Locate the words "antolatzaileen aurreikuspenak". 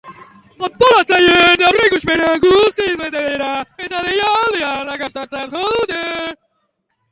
0.67-2.47